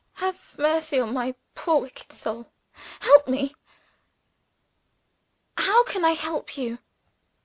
Have 0.13 0.57
mercy 0.57 0.99
on 0.99 1.13
my 1.13 1.35
poor 1.53 1.79
wicked 1.81 2.11
soul! 2.11 2.51
Help 3.01 3.27
me." 3.27 3.53
"How 5.55 5.83
can 5.83 6.03
I 6.03 6.13
help 6.13 6.57
you?" 6.57 6.79